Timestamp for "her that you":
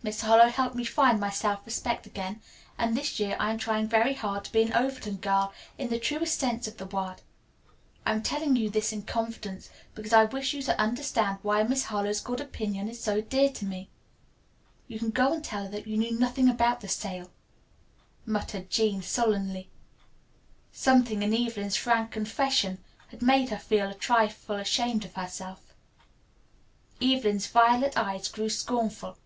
15.64-15.96